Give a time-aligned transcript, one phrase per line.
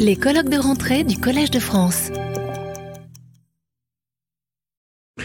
[0.00, 2.10] Les colloques de rentrée du Collège de France.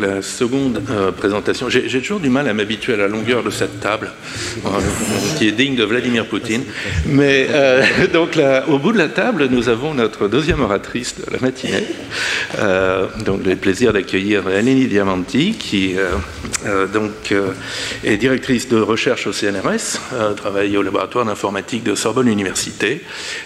[0.01, 3.79] La seconde euh, présentation, j'ai toujours du mal à m'habituer à la longueur de cette
[3.81, 4.11] table,
[4.65, 4.69] euh,
[5.37, 6.63] qui est digne de Vladimir Poutine.
[7.05, 7.83] Mais euh,
[8.13, 11.85] donc au bout de la table, nous avons notre deuxième oratrice de la matinée.
[13.25, 15.95] donc le plaisir d'accueillir Eleni Diamanti, qui
[16.93, 17.33] donc
[18.03, 19.99] est directrice de recherche au CNRS,
[20.35, 23.01] travaille au laboratoire d'informatique de Sorbonne Université.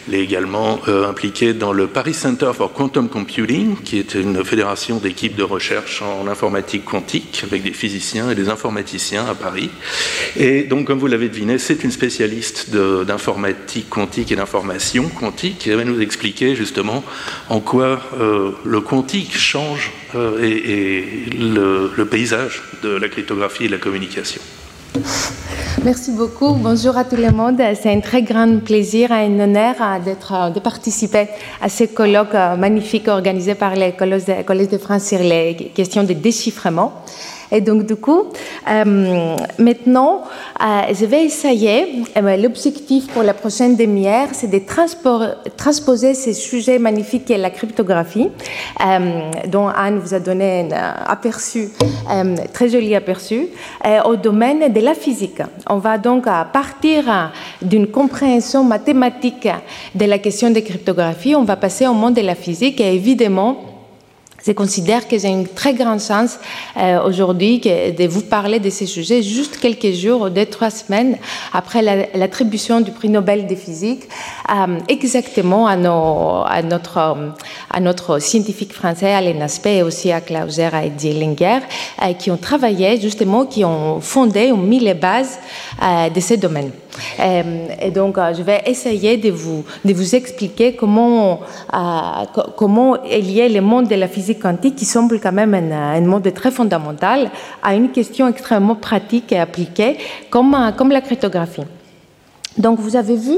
[0.08, 4.98] Elle est également impliquée dans le Paris Center for Quantum Computing, qui est une fédération
[4.98, 9.70] d'équipes de recherche en informatique informatique quantique avec des physiciens et des informaticiens à Paris.
[10.38, 15.78] Et donc, comme vous l'avez deviné, c'est une spécialiste d'informatique quantique et d'information quantique Elle
[15.78, 17.04] va nous expliquer justement
[17.50, 21.04] en quoi euh, le quantique change euh, et,
[21.36, 24.42] le paysage de la cryptographie et de la communication.
[25.84, 26.54] Merci beaucoup.
[26.54, 27.62] Bonjour à tout le monde.
[27.80, 31.28] C'est un très grand plaisir et un honneur d'être, de participer
[31.62, 37.04] à ce colloque magnifique organisé par les Collège de France sur les questions de déchiffrement.
[37.52, 38.24] Et donc, du coup,
[38.70, 40.24] euh, maintenant,
[40.62, 44.62] euh, je vais essayer, euh, l'objectif pour la prochaine demi-heure, c'est de
[45.56, 48.30] transposer ces sujets magnifiques qu'est la cryptographie,
[49.48, 51.70] dont Anne vous a donné un aperçu,
[52.54, 53.48] très joli aperçu,
[54.06, 55.42] au domaine de la physique.
[55.70, 59.48] On va donc partir d'une compréhension mathématique
[59.94, 63.75] de la question de cryptographie, on va passer au monde de la physique et évidemment,
[64.46, 66.40] je considère que j'ai une très grande chance
[66.78, 71.18] euh, aujourd'hui de vous parler de ces sujets juste quelques jours, deux, trois semaines
[71.52, 71.82] après
[72.14, 74.04] l'attribution du prix Nobel de physique,
[74.50, 77.34] euh, exactement à, nos, à, notre,
[77.72, 81.60] à notre scientifique français Alain Aspect et aussi à Clauser et Dielinger,
[82.04, 85.40] euh, qui ont travaillé justement, qui ont fondé, ont mis les bases
[86.14, 86.72] de ces domaines.
[87.20, 91.42] Et donc, je vais essayer de vous, de vous expliquer comment,
[92.56, 96.32] comment est lié le monde de la physique quantique qui semble quand même un, monde
[96.34, 97.30] très fondamental
[97.62, 99.98] à une question extrêmement pratique et appliquée
[100.30, 101.64] comme, comme la cryptographie.
[102.58, 103.38] Donc vous avez vu,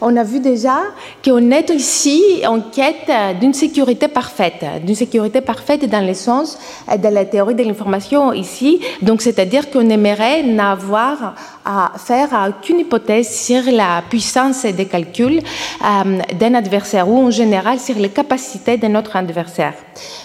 [0.00, 0.78] on a vu déjà
[1.24, 6.58] qu'on est ici en quête d'une sécurité parfaite, d'une sécurité parfaite dans le sens
[6.90, 8.80] de la théorie de l'information ici.
[9.02, 11.34] Donc c'est-à-dire qu'on aimerait n'avoir
[11.64, 17.80] à faire aucune hypothèse sur la puissance des calculs euh, d'un adversaire ou en général
[17.80, 19.74] sur les capacités de notre adversaire.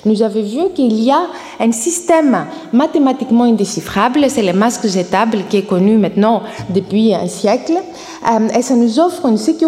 [0.06, 1.22] Nous avons vu qu'il y a
[1.59, 7.74] un système mathématiquement indéchiffrable, c'est le masque jetable qui est connu maintenant depuis un siècle,
[7.74, 9.61] euh, et ça nous offre une sécurité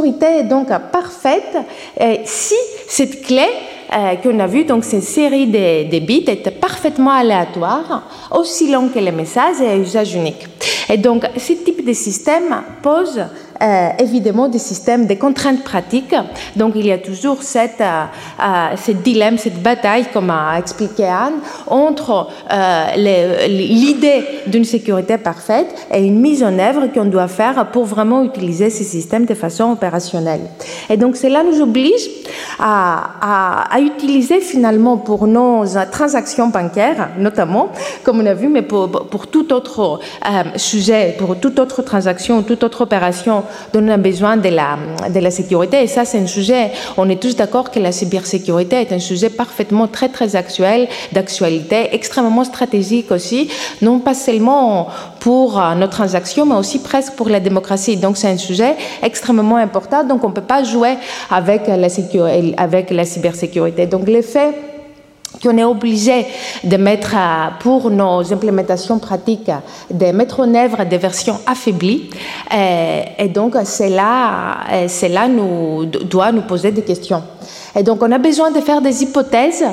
[0.43, 1.57] donc parfaite
[2.25, 2.55] si
[2.87, 3.47] cette clé
[3.95, 8.89] euh, qu'on a vu, donc cette série de, de, bits est parfaitement aléatoire, aussi long
[8.89, 10.47] que le message et à usage unique.
[10.89, 13.23] Et donc, ce type de système pose
[13.63, 16.15] euh, évidemment des systèmes de contraintes pratiques.
[16.57, 18.03] Donc il y a toujours cette, euh,
[18.41, 21.35] euh, ce dilemme, cette bataille, comme a expliqué Anne,
[21.67, 22.27] entre
[23.47, 28.69] l'idée d'une sécurité parfaite et une mise en œuvre qu'on doit faire pour vraiment utiliser
[28.69, 30.41] ces systèmes de façon opérationnelle.
[30.89, 32.09] Et donc cela nous oblige
[32.59, 37.69] à, utiliser finalement pour nos transactions bancaires, notamment,
[38.03, 39.99] comme on a vu, mais pour tout autre
[40.57, 43.43] sujet, pour toute autre transaction, toute autre opération
[43.73, 44.77] dont on a besoin de la,
[45.09, 45.83] de la sécurité.
[45.83, 49.29] Et ça, c'est un sujet, on est tous d'accord que la cybersécurité est un sujet
[49.29, 53.49] parfaitement très, très actuel, d'actualité, extrêmement stratégique aussi,
[53.81, 54.87] non pas seulement
[55.19, 57.97] pour euh, nos transactions, mais aussi presque pour la démocratie.
[57.97, 60.03] Donc, c'est un sujet extrêmement important.
[60.03, 60.95] Donc, on ne peut pas jouer
[61.29, 61.87] avec la,
[62.57, 63.87] avec la cybersécurité.
[63.87, 64.72] Donc, l'effet
[65.43, 66.25] qu'on est obligé
[66.63, 67.15] de mettre
[67.59, 69.51] pour nos implémentations pratiques,
[69.91, 72.09] de mettre en œuvre des versions affaiblies.
[72.53, 77.21] Euh, et, donc, cela, euh, cela nous, doit nous poser des questions.
[77.75, 79.71] Et donc, on a besoin de faire des hypothèses euh,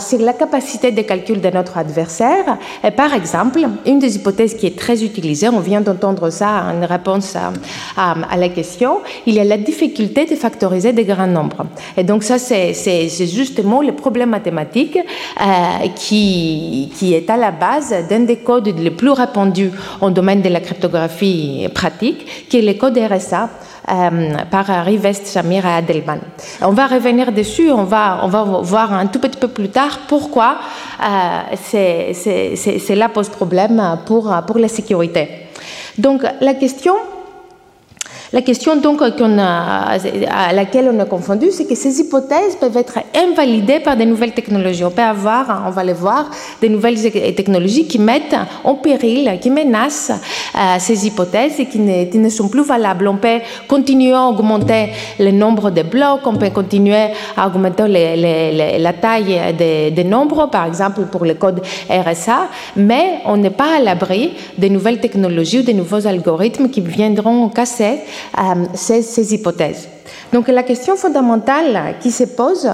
[0.00, 2.58] sur la capacité de calcul de notre adversaire.
[2.82, 6.86] Et par exemple, une des hypothèses qui est très utilisée, on vient d'entendre ça en
[6.86, 7.36] réponse
[7.96, 11.66] à, la question, il y a la difficulté de factoriser des grands nombres.
[11.96, 18.20] Et donc, ça, c'est justement le problème mathématique euh, qui est à la base d'un
[18.20, 19.70] des codes les plus répandus
[20.00, 23.50] en domaine de la cryptographie pratique, qui est le code RSA.
[23.86, 26.20] Euh, par Rivest, Samir et Adelman.
[26.62, 29.98] On va revenir dessus, on va, on va voir un tout petit peu plus tard
[30.08, 30.56] pourquoi
[31.02, 35.28] euh, cela pose problème pour, pour la sécurité.
[35.98, 36.94] Donc la question
[38.34, 43.78] La question donc à laquelle on est confondu, c'est que ces hypothèses peuvent être invalidées
[43.78, 44.82] par des nouvelles technologies.
[44.82, 46.28] On peut avoir, on va le voir,
[46.60, 47.00] des nouvelles
[47.36, 48.34] technologies qui mettent
[48.64, 50.10] en péril, qui menacent
[50.56, 53.06] euh, ces hypothèses et qui ne, sont plus valables.
[53.06, 53.38] On peut
[53.68, 54.88] continuer à augmenter
[55.20, 60.66] le nombre de blocs, on peut continuer à augmenter la taille des, des nombres, par
[60.66, 65.62] exemple pour le code RSA, mais on n'est pas à l'abri des nouvelles technologies ou
[65.62, 68.00] des nouveaux algorithmes qui viendront casser
[68.38, 69.88] euh, ces, hypothèses.
[70.32, 72.70] Donc la question fondamentale qui se pose,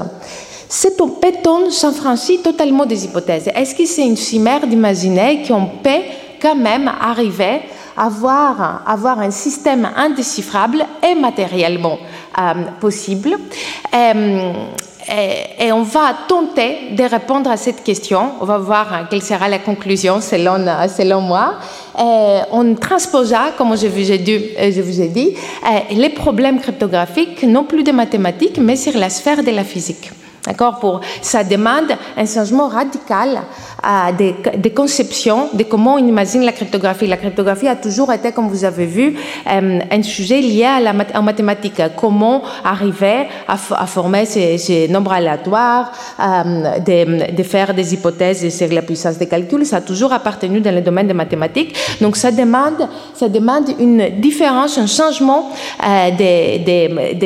[0.69, 3.49] c'est peut-on s'enfranchir totalement des hypothèses?
[3.55, 6.03] Est-ce que c'est une chimère d'imaginer qu'on peut
[6.41, 7.63] quand même arriver
[7.97, 11.99] à avoir, avoir un système indéchiffrable et matériellement
[12.39, 13.37] euh, possible?
[13.95, 14.53] Euh,
[15.59, 18.33] et, on va tenter de répondre à cette question.
[18.41, 21.55] On va voir quelle sera la conclusion selon, selon moi.
[22.01, 24.41] On transposa, comme je vous ai dit,
[25.01, 25.35] ai dit
[25.95, 30.11] les problèmes cryptographiques non plus de mathématiques, mais sur la sphère de la physique.
[30.47, 30.79] D'accord?
[30.79, 33.43] Pour ça demande un changement radical
[34.19, 37.07] des, des, conceptions de comment on imagine la cryptographie.
[37.07, 39.17] La cryptographie a toujours été, comme vous avez vu,
[39.51, 41.83] euh, un sujet lié à la en mathématiques.
[41.97, 49.19] Comment arriver à, former ces, nombres aléatoires, euh, de, faire des hypothèses sur la puissance
[49.19, 51.77] des calculs, ça a toujours appartenu dans le domaine des mathématiques.
[52.01, 55.51] Donc ça demande, ça demande une différence, un changement
[55.83, 57.25] euh, de,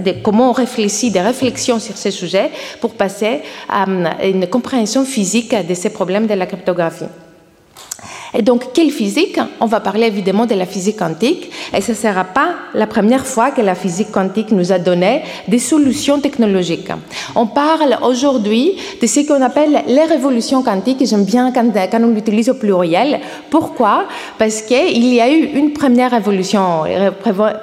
[0.00, 2.50] de, comment on réfléchit, des réflexions sur ces sujets
[2.80, 3.86] pour passer à
[4.22, 7.06] une compréhension physique de ces problèmes de la cryptographie.
[8.38, 9.40] Et donc, quelle physique?
[9.60, 13.26] On va parler évidemment de la physique quantique, et ce ne sera pas la première
[13.26, 16.90] fois que la physique quantique nous a donné des solutions technologiques.
[17.34, 21.64] On parle aujourd'hui de ce qu'on appelle les révolutions quantiques, j'aime bien quand,
[22.02, 23.20] on l'utilise au pluriel.
[23.48, 24.04] Pourquoi?
[24.38, 26.84] Parce qu'il y a eu une première révolution,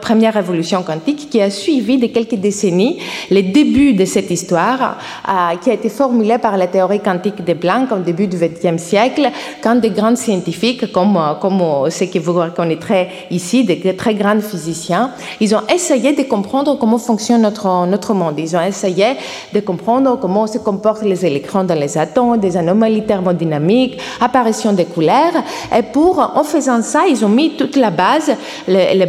[0.02, 2.98] première révolution quantique qui a suivi de quelques décennies
[3.30, 4.98] le début de cette histoire,
[5.30, 8.82] euh, qui a été formulée par la théorie quantique de Planck au début du XXe
[8.82, 9.30] siècle,
[9.62, 15.12] quand des grands scientifiques comme, comme ce que vous reconnaîtrez ici, des très grands physiciens,
[15.40, 18.40] ils ont essayé de comprendre comment fonctionne notre, monde.
[18.40, 19.18] Ils ont essayé
[19.54, 24.86] de comprendre comment se comportent les électrons dans les atomes, des anomalies thermodynamiques, apparition des
[24.86, 25.34] couleurs.
[25.78, 28.32] Et pour, en faisant ça, ils ont mis toute la base,
[28.68, 29.06] les,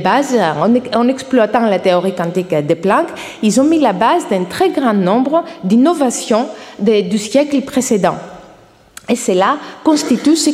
[0.59, 3.07] en, en, exploitant la théorie quantique de Planck,
[3.43, 6.47] ils ont mis la base d'un très grand nombre d'innovations
[6.79, 8.17] du siècle précédent.
[9.09, 10.51] Et cela constitue ce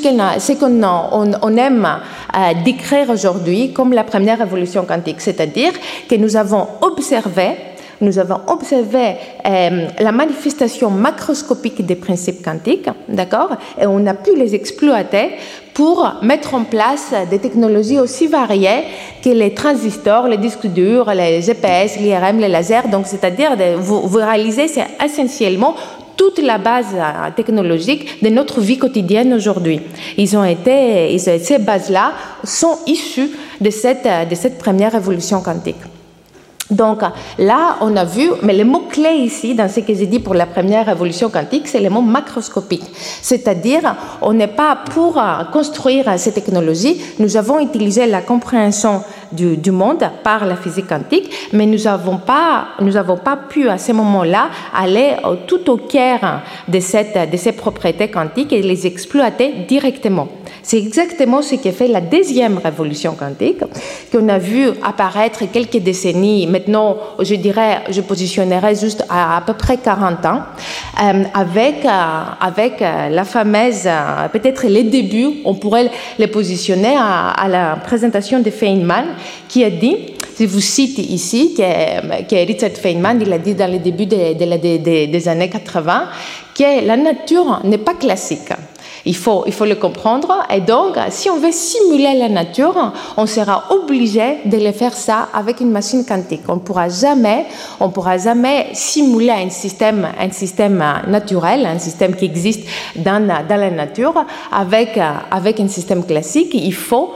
[0.55, 5.73] qu'on on, aime euh, décrire aujourd'hui comme la première révolution quantique, c'est-à-dire
[6.08, 7.56] que nous avons observé
[8.02, 9.17] nous avons observé
[9.47, 15.32] euh, la manifestation macroscopique des principes quantiques, d'accord, et on a pu les exploiter
[15.75, 18.85] pour mettre en place des technologies aussi variées
[19.23, 22.88] que les transistors, les disques durs, les GPS, l'IRM, les lasers.
[22.91, 25.75] Donc, c'est-à-dire, vous, vous réalisez, c'est essentiellement
[26.16, 29.80] toute la base euh, technologique de notre vie quotidienne aujourd'hui.
[30.16, 32.12] Ils ont été, ces bases-là
[32.44, 33.30] sont issues
[33.60, 35.89] de cette, de cette première révolution quantique.
[36.70, 37.02] Donc
[37.38, 40.46] là, on a vu, mais le mot-clé ici, dans ce que j'ai dit pour la
[40.46, 42.84] première révolution quantique, c'est le mot macroscopique.
[43.22, 45.20] C'est-à-dire, on n'est pas pour
[45.52, 49.02] construire ces technologies, nous avons utilisé la compréhension
[49.32, 52.69] du, monde par la physique quantique, mais nous n'avons pas,
[53.25, 58.52] pas pu à ce moment-là aller tout au cœur de, cette, de ces propriétés quantiques
[58.52, 60.28] et les exploiter directement.
[60.62, 63.62] C'est exactement ce qui fait la deuxième révolution quantique
[64.12, 66.46] qu'on a vu apparaître quelques décennies.
[66.46, 70.43] Maintenant, je dirais, je positionnerai juste à à peu près 40 ans,
[71.02, 71.88] euh, avec, euh,
[72.40, 73.88] avec euh, la fameuse,
[74.32, 79.05] peut-être les débuts, on pourrait les positionner à, la présentation de Feynman,
[79.48, 79.96] qui a dit,
[80.38, 85.29] je vous cite ici, que, que Richard Feynman, il a dit dans le début des
[85.29, 86.08] années 80,
[86.55, 88.52] que la nature n'est pas classique.
[89.06, 90.46] Il faut, le comprendre.
[90.54, 95.28] Et donc, si on veut simuler la nature, on sera obligé de le faire ça
[95.32, 96.42] avec une machine quantique.
[96.48, 97.46] On ne pourra jamais,
[98.72, 100.08] simuler un système,
[101.06, 102.66] naturel, un système qui existe
[102.96, 104.98] dans, la nature avec,
[105.30, 106.50] avec un système classique.
[106.54, 107.12] Il faut,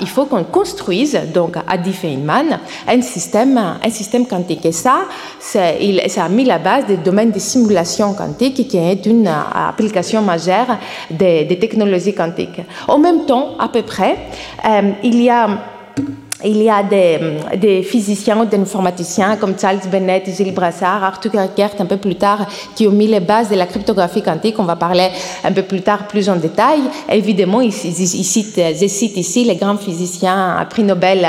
[0.00, 4.64] il faut qu'on construise, donc à Feynman, un système, un système quantique.
[4.66, 5.04] Et ça,
[5.38, 10.78] ça a mis la base des domaines de simulation quantique qui est une application majeure
[11.10, 12.60] des, technologies quantiques.
[12.88, 14.16] En même temps, à peu près,
[14.64, 15.48] euh, il y a
[16.44, 17.18] il y a des,
[17.56, 22.46] des physiciens, des informaticiens comme Charles Bennett, Gilles Brassard, Arthur Eckert un peu plus tard,
[22.74, 24.58] qui ont mis les bases de la cryptographie quantique.
[24.58, 25.08] On va parler
[25.42, 26.80] un peu plus tard plus en détail.
[27.10, 31.26] Évidemment, ils, citent, je cite ici les grands physiciens à prix Nobel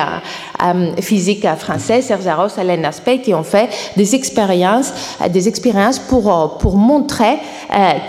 [0.64, 6.00] euh, physique français, Serge Arros, Alain Aspect, qui ont fait des expériences, euh, des expériences
[6.00, 7.38] pour, euh, pour montrer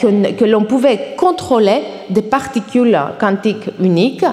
[0.01, 4.25] que, que l'on pouvait contrôler des particules quantiques uniques.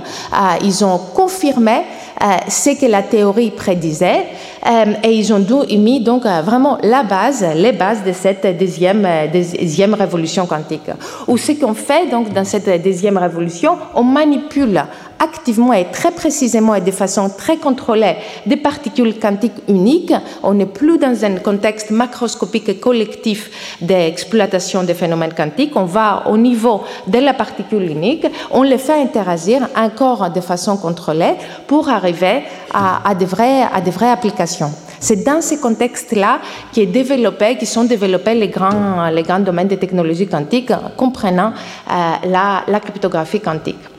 [0.63, 2.02] ils ont confirmé euh,
[2.48, 4.25] ce que la théorie prédisait
[4.65, 5.46] euh, et ils ont
[5.77, 10.89] mis donc euh, vraiment la base, les bases de cette deuxième, deuxième révolution quantique.
[11.27, 14.84] Ou ce qu'on fait donc dans cette deuxième révolution, on manipule
[15.24, 18.15] activement et très précisément et de façon très contrôlée
[18.46, 20.13] des particules quantiques uniques.
[20.44, 25.75] On n'est plus dans un contexte macroscopique et collectif d'exploitation des phénomènes quantiques.
[25.75, 30.77] On va au niveau de la particule unique, on les fait interagir encore de façon
[30.77, 31.36] contrôlée
[31.68, 33.63] pour arriver à, à, de, vraies,
[34.12, 34.72] applications.
[35.00, 36.39] C'est dans ces contextes-là
[36.72, 41.51] qui sont développés les grands, domaines des technologies quantiques, comprenant
[41.89, 41.94] euh,
[42.68, 43.93] la cryptographie quantique.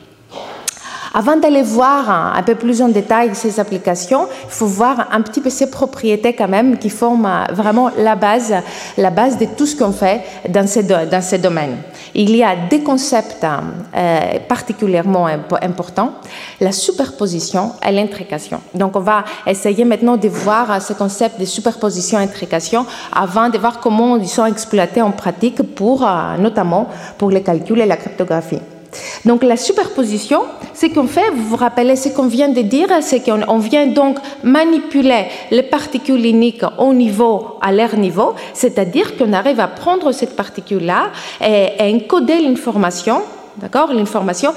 [1.16, 5.40] Avant d'aller voir un peu plus en détail ces applications, il faut voir un petit
[5.40, 8.52] peu ces propriétés quand même qui forment vraiment la base,
[8.98, 11.76] la base de tout ce qu'on fait dans ces, dans ces domaines.
[12.16, 15.26] Il y a des concepts euh, particulièrement
[15.62, 16.14] importants,
[16.60, 18.60] la superposition et l'intrication.
[18.74, 23.58] Donc on va essayer maintenant de voir ce concept de superposition et intrication avant de
[23.58, 27.96] voir comment ils sont exploités en pratique pour, euh, notamment pour les calculs et la
[27.96, 28.58] cryptographie.
[29.24, 30.42] Donc la superposition,
[30.74, 34.18] ce qu'on fait, vous vous rappelez ce qu'on vient de dire, c'est qu'on vient donc
[34.42, 40.36] manipuler les particules uniques au niveau, à leur niveau, c'est-à-dire qu'on arrive à prendre cette
[40.36, 41.10] particule-là
[41.40, 43.22] et, et encoder l'information
[43.56, 44.52] d'accord, l'information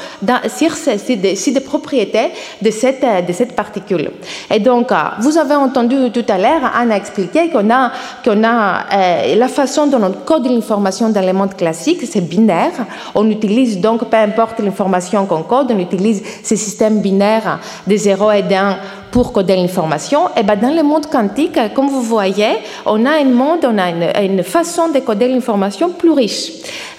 [0.47, 4.11] sur, sur, des propriétés de cette, de cette particule.
[4.53, 7.91] Et donc, euh, vous avez entendu tout à l'heure, Anna expliquer qu'on a,
[8.23, 12.85] qu'on a euh, la façon dont on code l'information dans le monde classique, c'est binaire.
[13.15, 18.31] On utilise donc, peu importe l'information qu'on code, on utilise ces systèmes binaires de 0
[18.31, 18.77] et 1
[19.11, 20.29] pour coder l'information.
[20.35, 24.21] Et ben dans le monde quantique, comme vous voyez, on a un monde, on a
[24.21, 26.51] une, façon de coder l'information plus riche,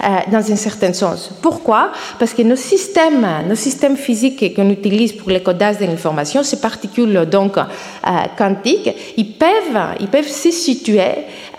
[0.03, 1.31] euh, dans un certain sens.
[1.41, 1.91] Pourquoi?
[2.19, 6.61] Parce que nos systèmes, nos systèmes physiques qu'on utilise pour le codage de l'information, ces
[6.61, 7.63] particules donc euh,
[8.37, 11.01] quantiques, ils peuvent, ils peuvent se situer,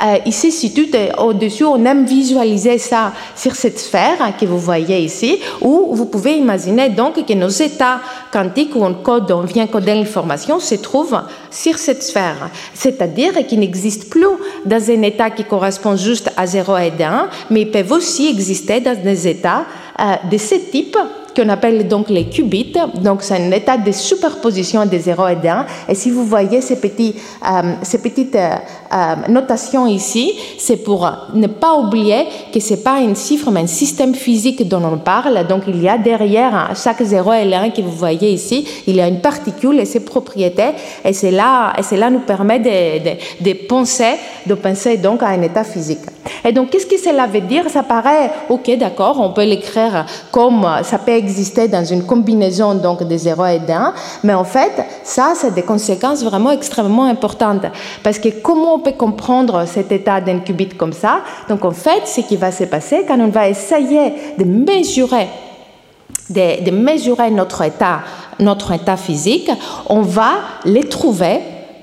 [0.02, 1.66] euh, ils se situent au-dessus.
[1.66, 6.90] On aime visualiser ça sur cette sphère que vous voyez ici, où vous pouvez imaginer
[6.90, 8.00] donc que nos états
[8.32, 11.20] quantiques où on code, on vient coder l'information se trouve
[11.52, 14.26] sur cette sphère, c'est-à-dire qu'il n'existe plus
[14.66, 18.80] dans un état qui correspond juste à 0 et 1, mais ils peuvent aussi exister
[18.80, 19.66] dans des états
[20.00, 20.98] euh, de ce type
[21.36, 22.74] qu'on appelle donc les qubits.
[23.02, 25.66] Donc, c'est un état de superposition des 0 et 1.
[25.90, 28.56] Et si vous voyez ces, petits, euh, ces petites euh,
[28.94, 33.62] euh, notations ici, c'est pour ne pas oublier que ce n'est pas un chiffre, mais
[33.62, 35.46] un système physique dont on parle.
[35.48, 39.02] Donc, il y a derrière chaque 0 et 1 que vous voyez ici, il y
[39.02, 40.72] a une particule et ses propriétés.
[41.04, 45.42] Et cela, et cela nous permet de, de, de penser, de penser donc à un
[45.42, 46.00] état physique.
[46.44, 47.70] Et donc, qu'est-ce que cela veut dire?
[47.70, 53.04] Ça paraît, ok, d'accord, on peut l'écrire comme ça peut exister dans une combinaison donc
[53.04, 53.94] des 0 et 1,
[54.24, 54.72] mais en fait,
[55.04, 57.66] ça, c'est des conséquences vraiment extrêmement importantes.
[58.04, 61.22] Parce que comment on peut comprendre cet état d'un qubit comme ça?
[61.48, 65.28] Donc, en fait, ce qui va se passer quand on va essayer de mesurer
[66.30, 68.02] de, de mesurer notre état,
[68.40, 69.50] notre état physique,
[69.88, 70.32] on va
[70.66, 71.40] les trouver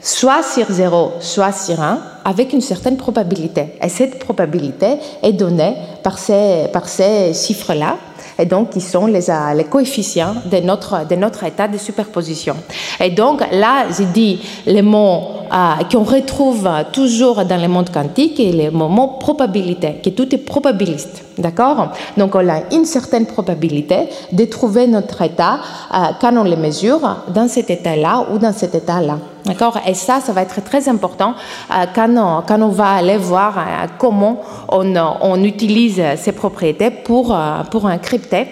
[0.06, 3.74] soit sur 0, soit sur 1, avec une certaine probabilité.
[3.82, 7.96] Et cette probabilité est donnée par ces, par ces chiffres-là
[8.38, 12.54] et donc qui sont les, euh, les coefficients de notre, de notre état de superposition.
[13.00, 15.22] Et donc là, j'ai dit les mots
[15.52, 20.38] euh, qu'on retrouve toujours dans le monde quantique et les mots probabilité, que tout est
[20.38, 21.24] probabiliste.
[21.36, 21.92] D'accord?
[22.16, 25.58] Donc on a une certaine probabilité de trouver notre état
[25.92, 29.18] euh, quand on le mesure dans cet état-là ou dans cet état-là.
[29.46, 31.34] D'accord Et ça, ça va être très important
[31.70, 36.90] euh, quand, on, quand, on, va aller voir euh, comment on, on, utilise ces propriétés
[36.90, 38.48] pour, euh, pour encrypter,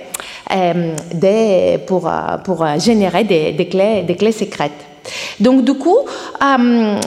[1.13, 2.09] des, pour,
[2.45, 4.94] pour générer des, des, clés, des clés secrètes.
[5.40, 5.99] Donc du coup,
[6.42, 6.99] euh,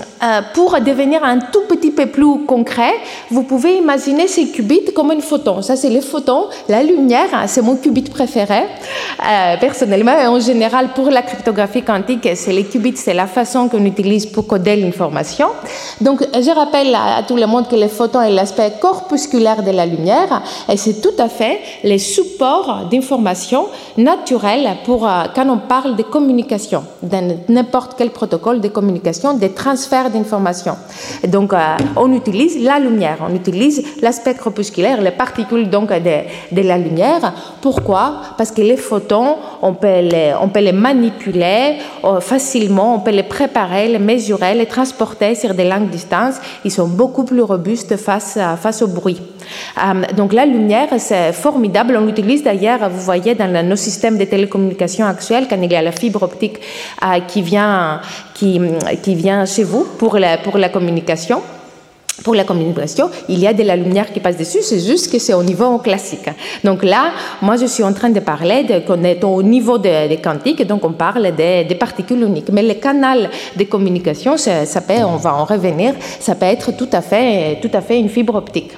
[0.53, 2.93] pour devenir un tout petit peu plus concret,
[3.29, 5.61] vous pouvez imaginer ces qubits comme une photon.
[5.61, 6.45] Ça, c'est les photons.
[6.69, 10.17] La lumière, c'est mon qubit préféré, euh, personnellement.
[10.19, 14.25] Et en général, pour la cryptographie quantique, c'est les qubits, c'est la façon qu'on utilise
[14.25, 15.47] pour coder l'information.
[16.01, 19.85] Donc, je rappelle à, tout le monde que les photons est l'aspect corpusculaire de la
[19.85, 25.95] lumière et c'est tout à fait les supports d'information naturels pour euh, quand on parle
[25.95, 27.17] de communication, de
[27.49, 30.77] n'importe quel protocole de communication, des transferts d'informations.
[31.27, 31.58] Donc, euh,
[31.96, 37.34] on utilise la lumière, on utilise l'aspect corpusculaire, les particules donc de, la lumière.
[37.62, 38.22] Pourquoi?
[38.38, 43.12] Parce que les photons, on peut les, on peut les manipuler euh, facilement, on peut
[43.12, 46.36] les préparer, les mesurer, les transporter sur des longues distances.
[46.65, 49.22] Ils sont beaucoup plus robustes face au bruit.
[49.77, 51.97] Euh, donc la lumière, c'est formidable.
[51.99, 55.81] On l'utilise d'ailleurs, vous voyez, dans nos systèmes de télécommunications actuels, quand il y a
[55.81, 56.59] la fibre optique
[57.27, 58.01] qui, vient,
[58.33, 58.59] qui,
[59.15, 61.41] vient chez vous pour la, pour la communication
[62.23, 65.19] pour la communication, il y a de la lumière qui passe dessus, c'est juste que
[65.19, 66.29] c'est au niveau classique.
[66.63, 67.11] Donc là,
[67.41, 70.83] moi, je suis en train de parler qu'on est au niveau des de quantiques, donc
[70.83, 72.49] on parle des, particules uniques.
[72.51, 76.89] Mais le canal de communication, ça peut, on va en revenir, ça peut être tout
[76.91, 78.71] à fait, tout à fait une fibre optique.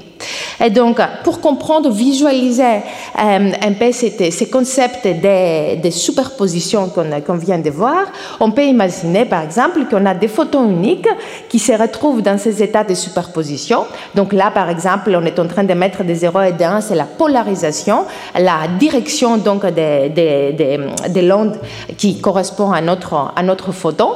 [0.64, 7.70] Et donc, pour comprendre, visualiser euh, un peu ces, concepts de, superposition qu'on vient de
[7.70, 8.06] voir,
[8.40, 11.08] on peut imaginer, par exemple, qu'on a des photons uniques
[11.48, 13.86] qui se retrouvent dans ces états de superposition.
[14.16, 16.82] Donc là, par exemple, on est en train de mettre des 0 et des 1,
[16.82, 18.06] c'est la polarisation,
[18.38, 21.58] la direction donc de, l'onde
[21.98, 24.12] qui correspond à notre, à notre photon,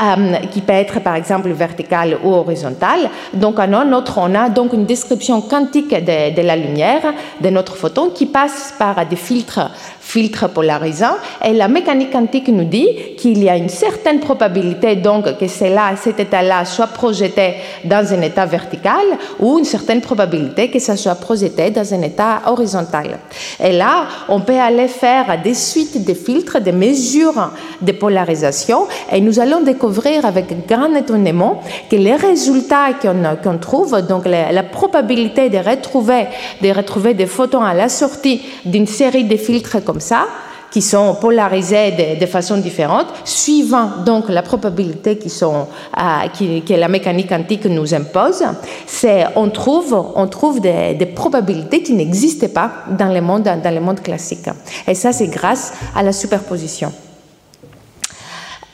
[0.00, 3.10] euh, qui peut être, par exemple, verticale ou horizontale.
[3.34, 8.10] Donc, un autre, on a donc une description quantique de, la lumière de notre photon
[8.10, 9.70] qui passe par des filtres
[10.08, 11.16] filtre polarisant.
[11.44, 15.94] Et la mécanique quantique nous dit qu'il y a une certaine probabilité donc que cela,
[15.96, 19.04] cet état-là soit projeté dans un état vertical
[19.38, 23.18] ou une certaine probabilité que ça soit projeté dans un état horizontal.
[23.62, 27.50] Et là, on peut aller faire des suites de filtres, des mesures
[27.82, 32.94] de polarisation et nous allons découvrir avec grand étonnement que les résultats
[33.42, 38.86] qu'on trouve, donc la, la probabilité de de retrouver des photons à la sortie d'une
[38.86, 40.26] série de filtres comme ça,
[40.70, 45.66] qui sont polarisés de, façon différente, suivant donc la probabilité qui sont,
[45.96, 48.44] euh, que la mécanique quantique nous impose,
[48.86, 53.74] c'est on trouve, on trouve des, des probabilités qui n'existaient pas dans le monde, dans
[53.74, 54.48] le monde classique.
[54.86, 56.92] Et ça, c'est grâce à la superposition.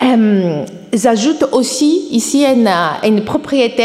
[0.04, 3.84] Euh, j'ajoute aussi ici une, propriété,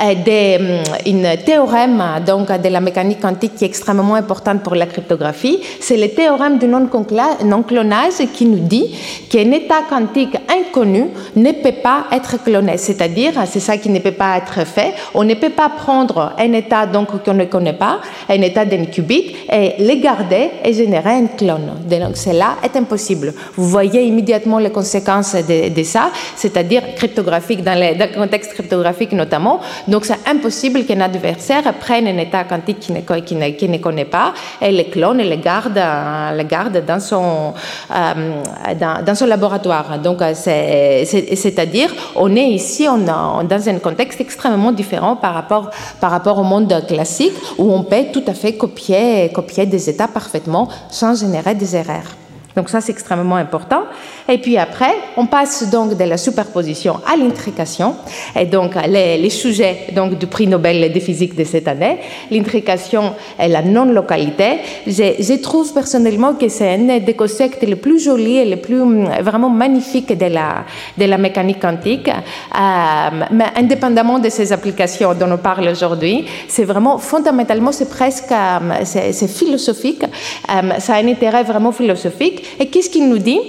[0.00, 4.86] euh, de, une théorème donc, de la mécanique quantique qui est extrêmement importante pour la
[4.86, 5.58] cryptographie.
[5.80, 8.94] C'est le théorème du non-clonage qui nous dit
[9.28, 12.78] qu'un état quantique inconnu ne peut pas être cloné.
[12.78, 14.94] C'est-à-dire, c'est ça qui ne peut pas être fait.
[15.14, 19.34] On ne peut pas prendre un état qu'on ne connaît pas, un état d'un qubit,
[19.52, 21.72] et le garder et générer un clone.
[22.14, 23.34] Cela est impossible.
[23.56, 29.60] Vous voyez immédiatement les conséquences de de, ça, c'est-à-dire cryptographique, dans, le contexte cryptographique notamment.
[29.88, 32.94] Donc c'est impossible qu'un adversaire prenne un état quantique qu'il
[33.38, 37.54] ne, connaît pas et le clone et le garde, le garde dans, son,
[37.90, 39.98] euh, laboratoire.
[39.98, 47.34] Donc c'est-à-dire, on est ici dans un contexte extrêmement différent par rapport, au monde classique
[47.58, 52.16] où on peut tout à fait copier des états parfaitement sans générer des erreurs.
[52.56, 53.82] Donc ça, c'est extrêmement important.
[54.28, 57.96] Et puis après, on passe donc de la superposition à l'intrication.
[58.38, 61.98] Et donc, les, sujets donc, du prix Nobel de physique de cette année,
[62.30, 68.38] l'intrication et la non-localité, je, trouve personnellement que c'est un des concepts les plus jolis
[68.38, 68.82] et les plus
[69.20, 70.64] vraiment magnifiques de la,
[70.96, 72.08] de la mécanique quantique.
[72.08, 78.32] Euh, mais indépendamment de ces applications dont on parle aujourd'hui, c'est vraiment fondamentalement, c'est presque,
[78.32, 80.02] euh, c'est philosophique.
[80.02, 82.42] Euh, ça a un intérêt vraiment philosophique.
[82.58, 83.40] Et qu'est-ce qu'il nous dit?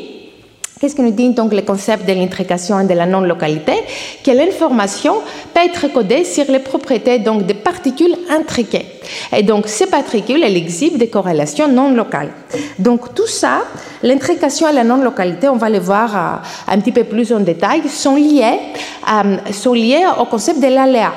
[0.80, 3.74] Qu'est-ce que nous dit donc le concept de l'intrication et de la non-localité?
[4.24, 5.16] Que l'information
[5.52, 8.86] peut être codée sur les propriétés donc des particules intriquées.
[9.36, 12.32] Et donc ces particules, elles exhibent des corrélations non locales.
[12.78, 13.64] Donc tout ça,
[14.04, 17.82] l'intrication et la non-localité, on va le voir euh, un petit peu plus en détail,
[17.90, 18.60] sont liées,
[19.12, 21.12] euh, sont liées au concept de l'aléa.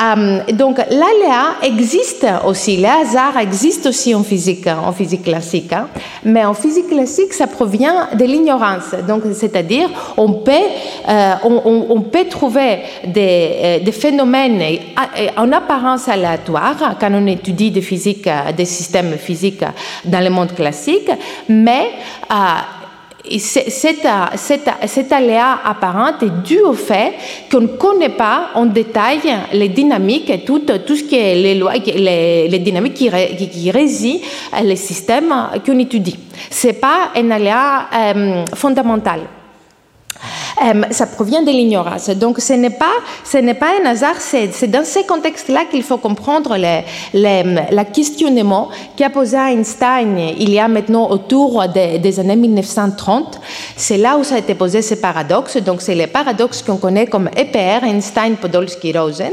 [0.00, 5.88] Euh, donc l'aléa existe aussi, le hasard existe aussi en physique, en physique classique, hein.
[6.24, 8.94] mais en physique classique, ça provient de l'ignorance.
[9.06, 10.52] Donc, c'est-à-dire, on peut,
[11.08, 14.62] euh, on, peut trouver des, euh, phénomènes
[15.36, 17.82] en apparence aléatoires quand on étudie des
[18.64, 19.64] systèmes physiques
[20.04, 21.10] dans le monde classique,
[21.48, 21.90] mais
[23.38, 27.14] cet, aléa apparent est dû au fait
[27.50, 29.20] qu'on ne connaît pas en détail
[29.52, 33.70] les dynamiques et tout, tout ce qui est les, lois, les, les dynamiques qui, qui,
[33.70, 34.20] résident
[34.62, 36.18] les systèmes qu'on étudie.
[36.50, 39.20] Ce n'est pas un aléa euh, fondamental.
[40.90, 42.10] Ça provient de l'ignorance.
[42.10, 42.92] Donc ce n'est pas,
[43.24, 46.56] ce un hasard, c'est dans ces contextes-là qu'il faut comprendre
[47.14, 53.40] le questionnement qui a posé Einstein il y a maintenant autour des, années 1930.
[53.76, 55.56] C'est là où ça a été posé ce paradoxe.
[55.58, 59.32] Donc c'est les paradoxes qu'on connaît comme EPR, Einstein, Podolsky, Rosen,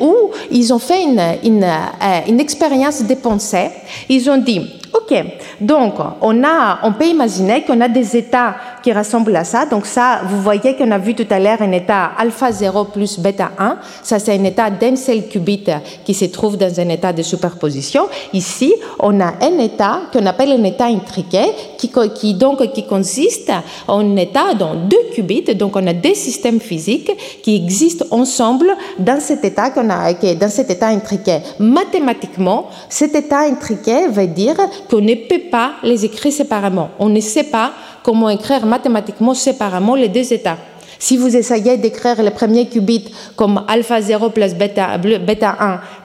[0.00, 3.70] où ils ont fait une, euh, une expérience de pensée.
[4.08, 4.60] Ils ont dit,
[4.96, 5.14] OK,
[5.60, 9.66] donc on, peut imaginer qu'on a des états qui ressemblent à ça.
[9.66, 13.18] Donc ça, vous voyez qu'on a vu tout à l'heure un état alpha 0 plus
[13.18, 13.78] bêta 1.
[14.02, 15.64] Ça, c'est un état d'un seul qubit
[16.04, 18.08] qui se trouve dans un état de superposition.
[18.32, 21.44] Ici, on a un état qu'on appelle un état intriqué
[21.76, 23.52] qui, qui, donc, qui consiste
[23.88, 25.54] en un état dans deux qubits.
[25.54, 27.10] Donc on a deux systèmes physiques
[27.42, 31.38] qui existent ensemble dans cet état qu'on a, dans cet état intriqué.
[31.58, 34.56] Mathématiquement, cet état intriqué veut dire
[34.88, 36.90] qu'on ne peut pas les écrire séparément.
[36.98, 37.72] On ne sait pas
[38.02, 40.58] comment écrire mathématiquement séparément les deux états.
[40.98, 45.56] Si vous essayez d'écrire le premier qubit comme alpha 0 plus bêta, bêta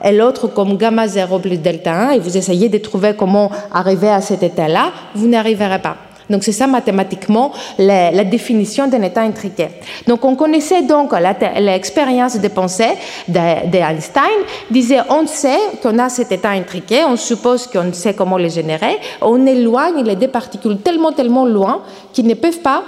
[0.02, 3.50] 1 et l'autre comme gamma 0 plus delta 1 et vous essayez de trouver comment
[3.72, 5.96] arriver à cet état-là, vous n'arriverez pas.
[6.30, 9.68] Donc c'est ça mathématiquement la, définition d'un état intriqué.
[10.06, 11.12] Donc on connaissait donc
[11.58, 12.92] l'expérience de pensée
[13.28, 14.22] d'Einstein,
[14.70, 18.98] disait on sait qu'on a cet état intriqué, on suppose qu'on sait comment le générer,
[19.20, 21.82] on éloigne les deux particules tellement tellement loin
[22.12, 22.82] qu'ils ne peuvent pas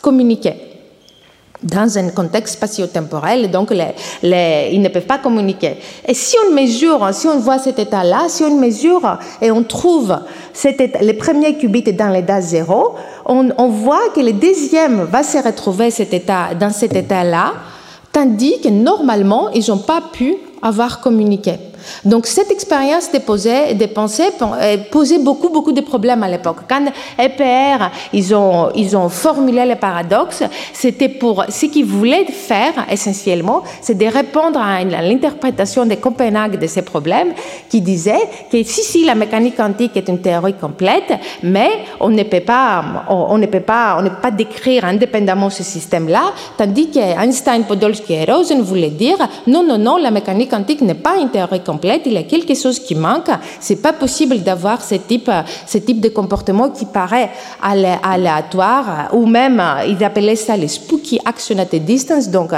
[0.00, 0.69] communiquer
[1.62, 5.76] dans un contexte spatio-temporel, donc ils ne peuvent pas communiquer.
[6.06, 10.16] Et si on mesure, si on voit cet état-là, si on mesure et on trouve
[10.52, 11.52] cet état, les premiers
[11.92, 12.94] dans l'état zéro,
[13.26, 17.52] on, on, voit que le deuxième va se retrouver cet état, dans cet état-là,
[18.12, 21.54] tandis que normalement, ils n'ont pas pu avoir communiqué.
[22.04, 26.58] Donc cette expérience de, de pensée euh, posait beaucoup, beaucoup de problèmes à l'époque.
[26.68, 26.86] Quand
[27.18, 33.62] EPR, ils ont, ils ont formulé le paradoxe, c'était pour ce qu'ils voulaient faire essentiellement,
[33.80, 37.32] c'est de répondre à, l'interprétation de Copenhague de ces problèmes
[37.68, 41.12] qui disait que si, si, la mécanique quantique est une théorie complète,
[41.42, 45.50] mais on ne peut pas, on, ne peut pas, on ne peut pas décrire indépendamment
[45.50, 50.80] ce système-là, tandis qu'Einstein, Podolsky et Rosen voulaient dire non, non, non, la mécanique quantique
[50.80, 53.30] n'est pas une théorie complète, il y a quelque chose qui manque.
[53.60, 55.30] C'est pas possible d'avoir ce type,
[55.66, 57.30] ce type de comportement qui paraît
[57.62, 62.50] aléatoire, ou même, ils appelaient ça les spooky action at a distance, donc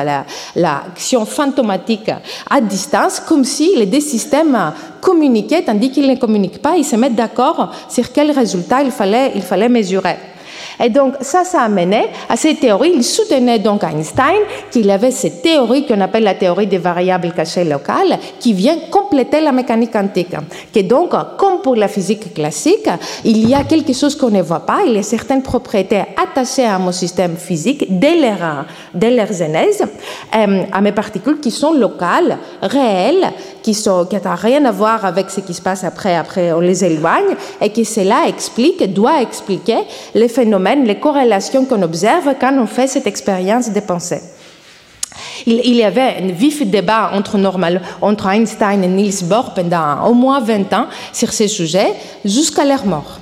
[0.56, 2.10] l'action fantomatique
[2.48, 6.96] à distance, comme si les deux systèmes communiquaient, tandis qu'ils ne communiquent pas, ils se
[6.96, 10.31] mettent d'accord sur quel résultat il fallait, il fallait mesurer.
[10.80, 12.92] Et donc, ça, ça a mené à ces théories.
[12.94, 17.64] Il soutenait donc Einstein qu'il avait cette théorie qu'on appelle la théorie des variables cachées
[17.64, 20.34] locales, qui vient compléter la mécanique quantique.
[20.72, 22.88] Que donc, comme pour la physique classique,
[23.24, 26.64] il y a quelque chose qu'on ne voit pas, il y a certaines propriétés attachées
[26.64, 29.82] à mon système physique dès leur, dès leur genèse,
[30.34, 33.32] euh, à mes particules qui sont locales, réelles,
[33.62, 36.84] qui n'ont qui rien à voir avec ce qui se passe après, après on les
[36.84, 39.78] éloigne, et que cela explique, doit expliquer
[40.14, 44.20] les phénomènes, les corrélations qu'on observe quand on fait cette expérience de pensée.
[45.46, 50.06] Il, il, y avait un vif débat entre, normal, entre Einstein et Niels Bohr pendant
[50.06, 51.92] au moins 20 ans sur ces sujets,
[52.24, 53.21] jusqu'à leur mort.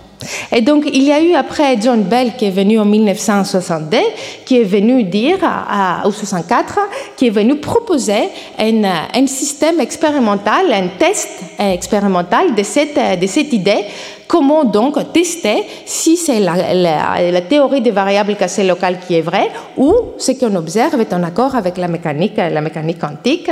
[0.52, 3.96] Et donc, il y a eu après John Bell qui est venu en 1962,
[4.44, 6.78] qui est venu dire, à, au 64,
[7.16, 8.28] qui est venu proposer
[8.58, 11.28] un, système expérimental, un test
[11.58, 13.84] expérimental de cette idée
[14.30, 19.92] Comment donc tester si c'est la, théorie des variables cassées locales qui est vraie ou
[20.18, 23.50] ce qu'on observe est en accord avec la mécanique, la mécanique quantique.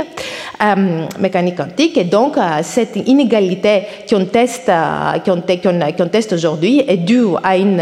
[0.61, 1.97] Euh, mécanique quantique.
[1.97, 7.81] Et donc, euh, cette inégalité qu'on teste, euh, teste aujourd'hui est due à une,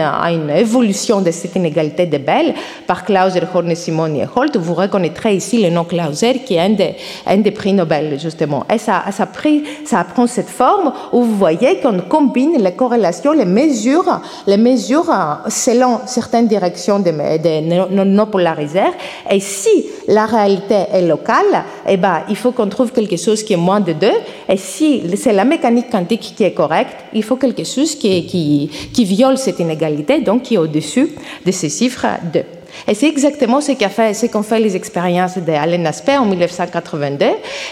[0.56, 2.54] évolution de cette inégalité de Bell
[2.86, 4.58] par Clauser, Horne, Simoni et Holt.
[4.58, 8.64] Vous reconnaîtrez ici le nom Clauser qui est un des, prix Nobel, justement.
[8.72, 14.58] Et ça, ça prend cette forme où vous voyez qu'on combine les les mesures, les
[14.58, 15.14] mesures
[15.48, 18.92] selon certaines directions de, de non polarisées.
[19.30, 23.54] Et si la réalité est locale, eh ben, il faut qu'on trouve quelque chose qui
[23.54, 24.08] est moins de 2.
[24.50, 28.70] Et si c'est la mécanique quantique qui est correcte, il faut quelque chose qui, qui,
[28.94, 31.10] qui viole cette inégalité, donc qui est au-dessus
[31.46, 32.57] de ces chiffres 2.
[32.88, 37.26] Et c'est exactement ce qu'ont fait, ce fait les expériences d'Alain Aspect en 1982.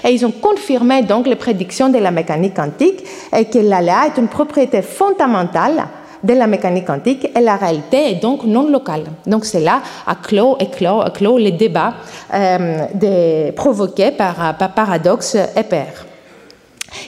[0.04, 3.04] Et ils ont confirmé donc les prédictions de la mécanique quantique
[3.36, 5.86] et que l'aléa est une propriété fondamentale
[6.24, 9.04] de la mécanique quantique et la réalité est donc non locale.
[9.28, 11.94] Donc c'est là à clos et clos, clos les débats
[12.34, 16.06] euh, provoqués par, par paradoxe et pair.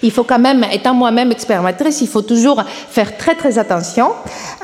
[0.03, 4.09] Il faut quand même, étant moi-même expérimentatrice, il faut toujours faire très très attention.